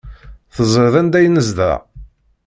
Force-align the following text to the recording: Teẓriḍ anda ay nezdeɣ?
Teẓriḍ 0.55 0.95
anda 0.99 1.17
ay 1.19 1.27
nezdeɣ? 1.29 1.79